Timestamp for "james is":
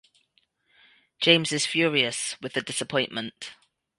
1.19-1.67